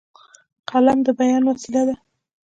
[0.69, 1.95] قلم د بیان وسیله ده.